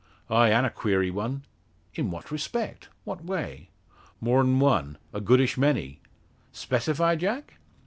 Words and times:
"Ay; 0.31 0.49
an' 0.49 0.65
a 0.65 0.71
queery 0.71 1.11
one." 1.11 1.43
"In 1.93 2.09
what 2.09 2.31
respect? 2.31 2.89
what 3.03 3.23
way?" 3.23 3.69
"More'n 4.19 4.59
one 4.59 4.97
a 5.13 5.21
goodish 5.21 5.59
many." 5.59 5.99
"Specify, 6.51 7.15
Jack?" 7.15 7.59